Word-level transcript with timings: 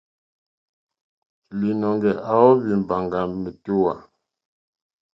Lìnɔ̀ŋɡɛ̀ 1.59 2.13
à 2.31 2.33
óhwì 2.49 2.71
mbàŋɡɛ̀ 2.81 3.21
à 3.27 3.31
mèótówà. 3.41 3.93